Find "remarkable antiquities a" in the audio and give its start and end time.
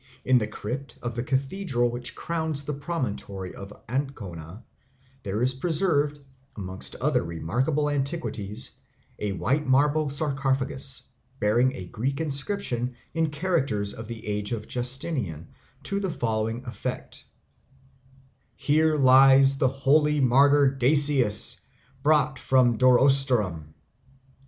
7.23-9.33